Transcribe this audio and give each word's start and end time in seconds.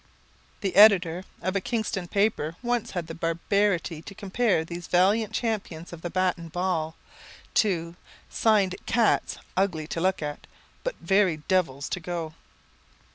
The 0.61 0.75
editor 0.75 1.25
of 1.43 1.55
a 1.55 1.61
Kingston 1.61 2.07
paper 2.07 2.55
once 2.63 2.89
had 2.89 3.05
the 3.05 3.13
barbarity 3.13 4.01
to 4.01 4.15
compare 4.15 4.65
these 4.65 4.87
valiant 4.87 5.31
champions 5.31 5.93
of 5.93 6.01
the 6.01 6.09
bat 6.09 6.39
and 6.39 6.51
ball 6.51 6.95
to 7.53 7.95
"singed 8.27 8.77
cats 8.87 9.37
ugly 9.55 9.85
to 9.89 10.01
look 10.01 10.23
at, 10.23 10.47
but 10.83 10.95
very 11.03 11.37
devils 11.47 11.87
to 11.89 11.99
go." 11.99 12.33